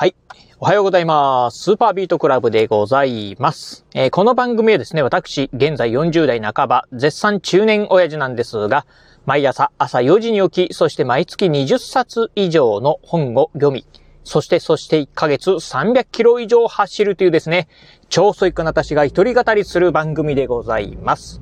[0.00, 0.14] はい。
[0.60, 1.60] おはようございます。
[1.60, 3.84] スーパービートクラブでございます。
[3.96, 8.86] えー、この番組はですね、私、現在40代半ば、絶賛中年親父なんですが、
[9.26, 13.86] 毎朝朝4時に起き、そして毎月20冊以上の本を読み、
[14.22, 17.66] そしてそして1ヶ月300キロ以上走るというですね、
[18.08, 21.40] 超ソイックな私が一人語りする番組でございます。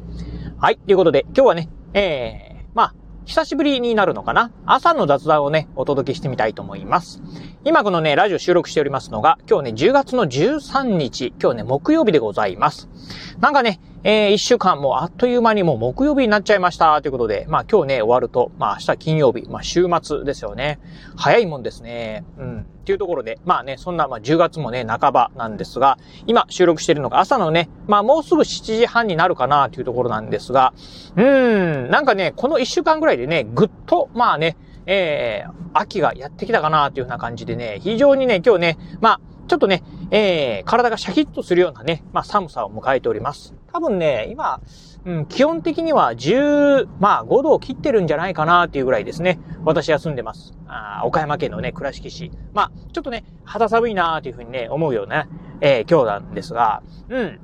[0.57, 2.56] はい、ということで、今日はね、えー、
[3.27, 4.53] 久しぶりになるのかな？
[4.67, 7.21] 朝の雑談をね、お届けしてみたいと思います。
[7.65, 12.89] 今このね、ラジオ収録しておりますのが、今日ね、10月の13日、今日ね、木曜日でございます。
[13.41, 20.79] なんかね、えー、一週間もあっという間にもう木曜日になっちゃいましたということで、まあ今日ね、終わると、まあ明日金曜日、まあ週末ですよね。
[21.17, 22.25] 早いもんですね。
[22.39, 22.61] うん。
[22.61, 25.99] っていうところで、まあね、そんな、まあ10月もね、半ばなんですが、
[26.29, 30.73] 今収録しているのが朝のね、まあもうすぐ7時半になるかなというところなんですが、
[31.17, 39.83] うーん、なんかね、この1週間ぐらいでね、ぐっと、まあね、えー、秋がやってきたかなというような感じでね、非常にね、今日ね、まあ、ちょっとね、
[40.13, 43.53] えー、体がシャキッとするようなね、まあ寒さを迎えております。
[43.73, 44.61] 多分ね、今、
[45.05, 49.39] うん、基本的には10、まあ5度を切ってるんじゃないかなっていうぐらいですね。
[49.65, 50.55] 私は住んでます。
[50.67, 52.33] あ岡山県のね、倉敷市。
[52.55, 55.29] まあ、ちょっとね、肌寒いなーというふうにね、思うような、
[55.61, 57.41] えー、今日なんですが、うん。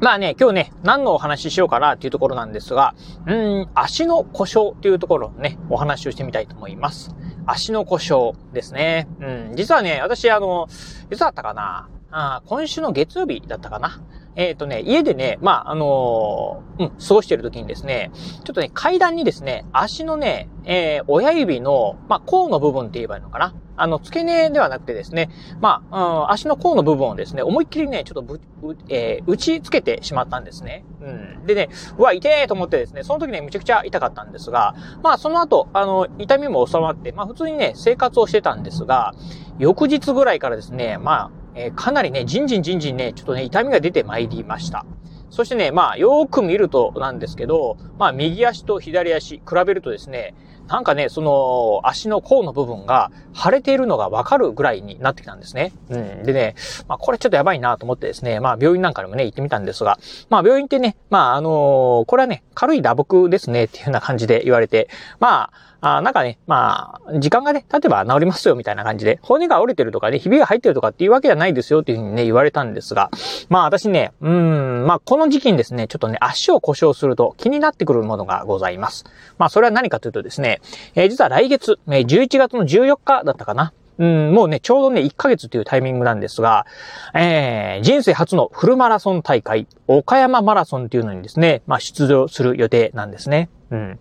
[0.00, 2.94] まあね、今日ね、何のお話ししようかなっていうところなんですが、
[3.26, 7.14] うん、足の故障っていうところのね、お話をしてみたいと思います。
[7.46, 9.06] 足の故障ですね。
[9.20, 10.66] うん、実はね、私あの、
[11.10, 11.88] いつだったかな？
[12.10, 14.02] あ今週の月曜日だったかな？
[14.34, 23.54] えっ、ー、とね、家でね、まあ、あのー、うん、過ごしてる時にですね、ちょっとね、階段にですね、足のね、えー、親指の、まあ、甲の部分って言えばいいのかな？
[23.76, 28.40] あの、付け根ではなくてですね、まあ、うん、足の甲の部分をですね、思いっきりね、ちょっとぶ、
[28.88, 30.84] えー、打ち付けてしまったんですね。
[31.00, 31.46] うん。
[31.46, 39.14] でね、うわ、痛えと思ってですね、その時ね、むちゃくちゃ痛かったんですが、まあ、その後、あの、痛みも収まって、まあ、普通にね、生活をしてたんですが、
[39.58, 44.86] 翌日ぐらいからですね、まあ、えー、かなりね、じんじんじんじんね、ちょっとね、痛みが出てまいりました。
[45.30, 50.34] そしてね、まあ、よーく見るとなんですけど、まあ、右足と左足、比べるとですね、
[50.68, 55.72] なんかね、その、足の甲の部分が腫れているのがわかるぐらいになってきたんですね。
[55.90, 56.22] うん。
[56.22, 56.54] でね、
[56.88, 59.98] まあ、これちょっとやばいなと思ってですね、まあ、病院なんかにもね、行ってみたんですが、
[60.30, 64.88] まあ、病院ってね、まあ、あのー、これはね、軽い打撲ですね、っていうような感じで言われて、
[65.20, 73.10] まあ、あなんかね、まあ、時間がね、経てば治りますよ、みたいな感じで、骨が折れてるとかね、ひびが入ってるとかっていうわけじゃないですよ、っていうふうにね、言われたんですが、
[73.48, 79.04] まあ私ね、うん、まあこの時期にですね、ちょっとね、足を故障すると気になってくるものがございます。
[79.38, 80.51] まあそれは何かというとですね、
[80.94, 83.72] えー、実は来月、え、11月の14日だったかな。
[83.98, 86.66] うん、もうね、ちょうどね、1ヶ月というタイミングなんですが、
[87.14, 93.48] えー、人生初のフルマラソン大会、岡山マラソンっていうのにですね、まあ出場する予定なんですね。
[93.70, 93.98] うん。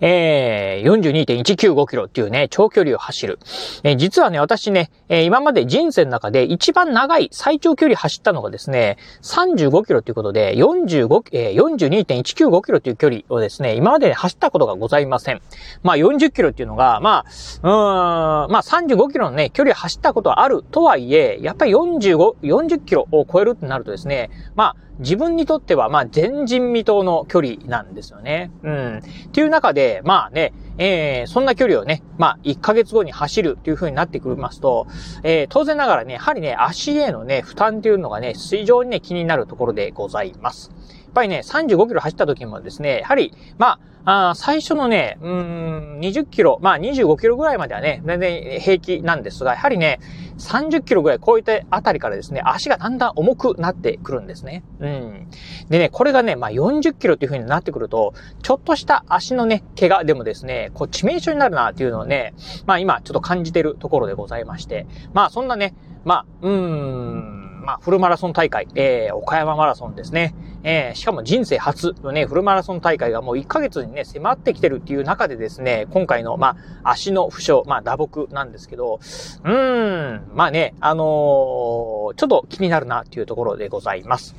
[0.00, 1.00] えー、
[1.44, 3.38] 42.195キロっていうね、長距離を走る。
[3.82, 15.40] えー、実はね、私ね、えー、今まで人生の中で一番長い最長距離走ったのがですね、35キロということで、45、えー、42.195キロという距離をですね、今まで走ったことがございません。
[15.82, 17.24] まあ40キロっていうのが、ま
[17.62, 28.52] あ、うん、まあ35キロのね、距離走ったことはあるとはいえ、やっぱり45、40キロを超えるってなるとですね、まあ、自分にとっては、まあ、前人未到の距離なんですよね。
[28.62, 28.98] うん。
[28.98, 29.00] っ
[29.32, 34.86] ていう中中で、まあね、えー、そんな距離をね、まあ、1ヶ月後に走るという風になってくりますと、
[35.22, 40.70] えー、当然ながらね、やはりね、足へのね、負担っていうのがね、非常にね、気になるところでございます。
[41.14, 50.00] やっぱりね、35キロ走った時もですね、やはり、まあ、あ最初のね、うん、20キロ、まあ25キロぐらいまではね、全然平気なんですが、やはりね、
[50.38, 54.64] 30キロぐらい超えてあたりからですね、足がだんだん重くなってくるんですね。
[54.80, 55.28] うん。
[55.70, 62.34] でね、これがね、まあ40キロっていう風になってくると、ちょっとした足のね、怪我でもですね、こう致命傷になるなっていうのをね、
[62.66, 70.34] まあ今ちょっと感じてるところでございまして、まあそんなね、まあ、うーん、まあ、フルマラソン大会、えー、岡山マラソンですね。
[70.62, 84.34] えー、しかも人生初のね、フルマラソン大会がもう1ヶ月にね、迫ってきてるっていう中でですね、今回の、まあ、足の負傷、まあ、打撲なんですけど、うーん、まあね、あのー、ちょっと気になるなっていうところでございます。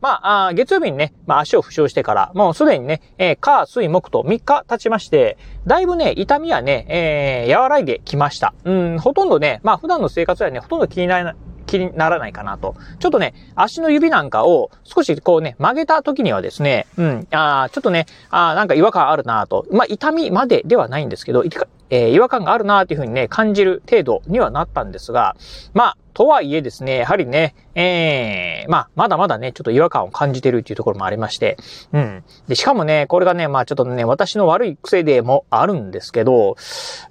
[0.00, 8.54] まあ、あ月曜日にね、まあ、足を負傷してから、もうすでにね、えー、火、水、木と3日経ちまして、だいぶね、痛みはね、えー、和らいできました。
[8.64, 11.36] うん、ほとんどね、まあ、普段の生活はね、ほとんど気にならない、
[11.66, 12.76] 気にならないかなと。
[12.98, 19.66] ちょっとね、足の指なんかを少しこうね、曲げた時にはですね、うん、あちょっとね、あなんか違和感あるなと。
[19.70, 21.44] まあ、痛みまでではないんですけど、
[21.90, 25.36] えー、違和感があるなというふうにね、感じる程度にはなったんですが、
[25.74, 31.58] まあ、とはいえですね、やはりね、ええー、まあ、まだまだね、ちょっと違和感を感じてるっていうところもありまして、
[31.92, 32.24] うん。
[32.48, 36.56] で、しかもね、これがね、まあちょっとね、私の悪い癖でもあるんですけど、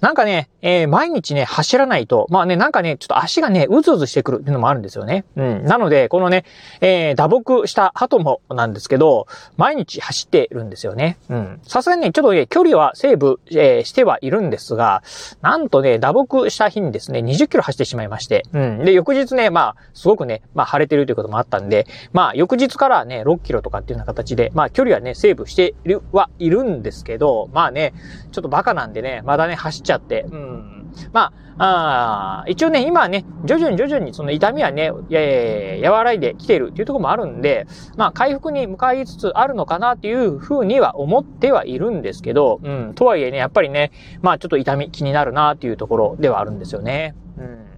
[0.00, 5.24] なんかね、えー、毎日ね、走らないと、まあね、なんかね、ちょっと足がね、うずうずしてくるっていうのもあるんですよね。
[5.36, 5.64] うん。
[5.64, 6.44] なので、このね、
[6.80, 11.16] えー、打撲した鳩もなんですけど、毎日走ってるんですよね。
[11.28, 11.60] うん。
[11.62, 15.02] さすがにね、ちょっとね、距離はセーブ、えー、してはいるんですが、
[15.42, 18.84] なんとね、打撲した日にですね、20キロ走ってしまいまして、うん。
[18.84, 27.94] で、翌日ね、まあ、すごくね、まあ、晴れてるということもあったんで、まあ、翌日からね、6キロとかっていうような形で、まあ、距離はね、セーブしているはいるんですけど、まあね、
[28.32, 30.92] ちょっとバカなんでね、まだね、走っちゃって、うん。
[31.12, 37.66] まあ、あ一応ね、今はね、徐々に徐々にその痛みはね、えー、和らいできているっていうところもあるんで、
[37.96, 43.90] まあ、回復に向かいつつあるのかなっていうふうには思ってはいるんですけど、うん、とはいえね、やっぱりね、
[44.20, 47.14] まあ、ちょっと痛み気になるなっていうところではあるんですよね。
[47.38, 47.75] うん。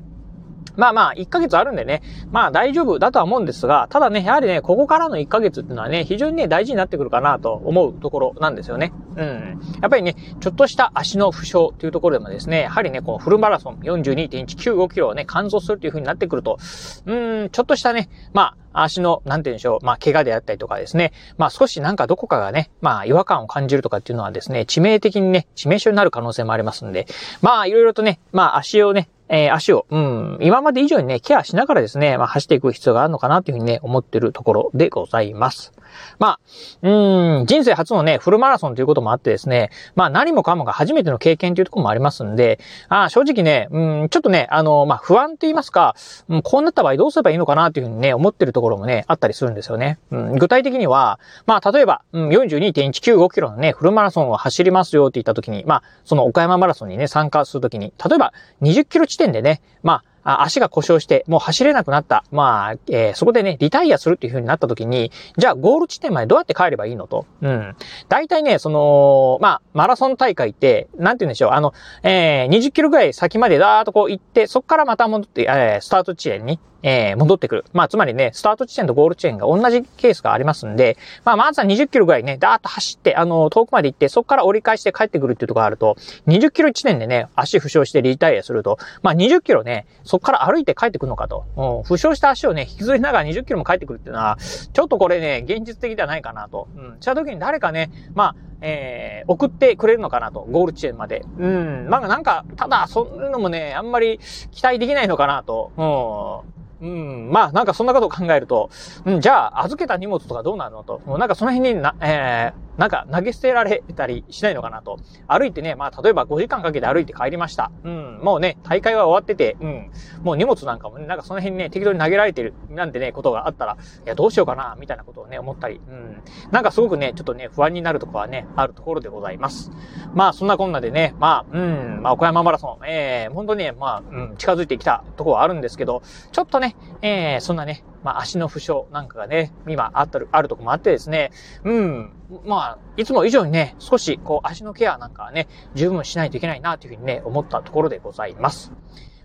[0.78, 8.92] まあまあ、1ヶ月あるんでね、まあ大丈夫だとは思うんですが、ただね、やはりね、ここからの1ヶ月っていうのはね、非常にね、大事になってくるかなと思うところなんですよね。
[9.16, 9.60] うん。
[9.82, 16.58] やっぱりね、ちょっとした足の負傷っていうところでもですね、やはりね、こう、フルマラソン42.195キロをね、完走するっていう風になってくると、
[17.06, 27.06] うん、ちょっとしたね、まあ、足の、なんて言うんでしょう、まあ、怪我であったりとかですね、まあ、少しなんかどこかがね、まあ、違和感を感じるとかっていうのはですね、致命的にね、致命傷になる可能性もありますんで、
[27.42, 35.72] まあ、いろいろとね、まあ、足をね、えー、足を、うん、今まで以上にね、ケアしながらですね、まあ、走っていく必要があるのかなというふうにね、思ってるところでございます。
[36.18, 36.40] まあ、
[36.82, 45.94] うん、人生初のね、フルマラソンということもあってですね、まあ何もかもが初めての経験というところもありますんで、あ正直ね、うん、ちょっとね、あの、まあ不安と言いますか、
[46.28, 49.98] うん、こうなった場合どうすればいいのかなというふうにね、思ってるところもね、あったりするんですよね。
[50.10, 58.32] うん、具体的には、まあ例えば、うん、42.195キロのね、フルマラソンを走りますよって言った時に、まあ、その岡山マラソンにね、参加するときに、例えば
[58.62, 62.24] 20キロ地点でね、まあ、足が故障して、もう走れなくなった。
[62.30, 67.26] まあ、えー、そこでね、リタイアするっていう風になった時に、じゃあゴール地点までどうやって帰ればいいのと。
[67.42, 67.76] うん。
[68.08, 71.72] 大体ね、その、まあ、マラソン大会って、なんて言うんでしょう、あの、
[72.02, 77.64] えー、20キロぐらい先までだーっとこう行って、そこからまた戻って、えー、スタート地点に、えー、戻ってくる。
[77.72, 91.82] まあ、つまりね、スタート地点とゴール地点が同じケースがありますんで、まあ、まずは20キロぐらいね、ダーッと走って、あの、遠くまで行って、そこから折り返して帰ってくるっていうところがあると、20キロ地点でね、足負傷してリタイアすると、まあ、20キロね、そこから歩いて帰ってくるのかと。
[91.84, 94.38] 負傷した足をね、引きずりながら20キロも帰ってくるっていうのは、
[94.72, 96.66] ちょっとこれね、現実的ではないかなと。
[96.76, 101.26] うん、した時に誰かね、まあ、えー、送ってくれるのかなと、ゴール地点まで。
[101.38, 104.18] うん、まあなんか、ただ、そういうのもね、あんまり
[104.50, 106.42] 期待できないのかなと。
[106.80, 108.70] うんうん、まあ、なんかそんなことを考えると、
[109.04, 114.98] うん、じゃあ、預けた荷物とかどうなるのと、なんかその辺にな、えー、なんか投げ捨てられたりしないのかなと。
[115.26, 117.70] 歩いてね、まあ例えば5時間かけて歩いて帰りました。
[117.84, 119.90] うん、もうね、大会は終わってて、うん、
[120.22, 123.76] もう荷物なんかもね、なんかその辺にね、適当に投げられてる、なんてね、ことがあったら、
[124.06, 126.22] いや、どうしようかな、みたいなことをね、思ったり、うん、
[126.52, 129.72] なんかすごくね、ちょっとね、不安になるとこはね、あるところでございます。
[130.14, 141.30] まあ、そんなこんなでね、まあ、うん、まあ、岡山マラソン、えー、本当にね、まあ、うん、近づいてきたとこはあるんですけど、ちょっとね、えー、そんなね、まあ、足の負傷なんかがね、今あったる、あるとこもあってですね、
[141.64, 142.12] うん、
[142.44, 148.72] まあ、いつも以上にね、少し、こう、足のケアなんかはね、十分しないといけないな、というふうにね、思ったところでございます。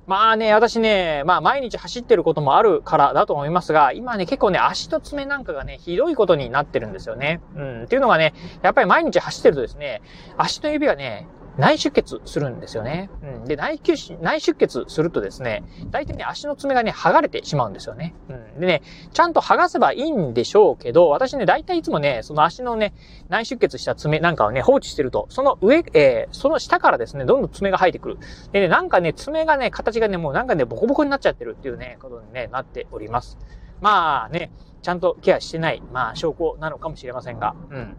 [0.06, 7.40] まあね、私ね、まあ毎日走ってることもあるからだと思いますが、今ね、結構ね、足と爪なんかがね、ひどいことになってるんですよね。
[7.56, 7.84] うん。
[7.84, 8.34] っていうのがね、
[8.64, 10.02] やっぱり毎日走ってるとですね、
[10.36, 11.28] 足の指がね、
[11.58, 13.10] 内出血するんですよね。
[13.22, 13.46] うん。
[13.46, 13.80] で、内
[14.22, 18.16] 内出血するとですね、大体ね、足の爪がね、剥がれてしまうんですよね。
[18.30, 18.60] うん。
[18.60, 22.94] でね、ちゃんと剥がせばいいんでしょうけど、私ね、大体いつもね、その足のね、
[23.30, 28.18] 内出血した爪なんかをね、放置してると、その上、えー、その下からですね、どんどん爪が生えてくる。
[28.52, 33.38] でね、なんかね、爪がね、形がね、もうなんかね、ボコボコになっちゃってるっていうね、ことにね、なっております。
[33.80, 34.52] まあね、
[34.82, 37.98] ちゃんとケアしてない、まあ証拠なのかもしれませんが、うん。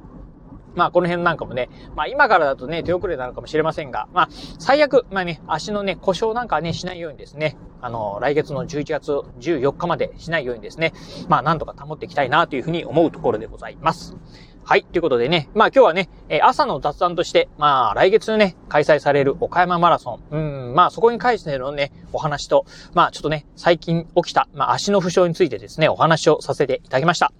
[0.75, 4.29] まあ、この辺なんかもね、まあ、今からだとね、手遅れなのかもしれませんが、まあ、
[4.59, 10.93] 最悪、まあね、足のね、故障なんかね、しないようにですね、あの、来月の11月14日までしないようにですね、
[11.29, 14.17] まあ、なんとか保っていきたいなというふうに思うところでございます。
[14.67, 14.85] はい。
[14.85, 20.37] ということでね、まあ今日はね、え朝の雑談として、まあ来月ね、開催される岡山マラソン。
[20.37, 27.31] うん、まあそこに関してのね、お話と、まあちょっとね、最近起きた、まあ足の負傷についてですね、お話をさせていただきました。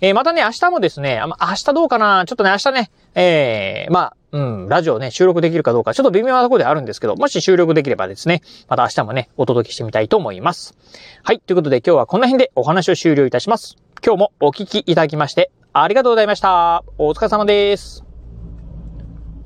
[0.00, 2.24] えー、またね、明日もですね、あ明日どうかな？
[2.26, 10.76] ちょっとね、明日ね、えー、まあ、うん、ラジオね、収録できるかどうか、ちょっと微妙なところであるんですけど、もし収録できればですね、また明日もね、お届けしてみたいと思います。
[11.24, 13.76] はい、ということで今日はこの辺でお話を終了いたします。
[14.04, 15.50] 今日もお聞きいただきまして、
[15.82, 16.84] ありがとうございました。
[16.98, 18.07] お疲れ様です。